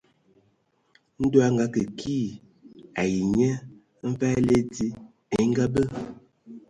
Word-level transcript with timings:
Ndɔ 1.23 1.37
a 1.47 1.49
akə 1.63 1.81
kii 1.99 2.27
ai 3.01 3.13
nye 3.35 3.49
mfag 4.09 4.31
èle 4.39 4.57
dzi 4.71 4.87
e 5.35 5.39
ngabe. 5.49 5.83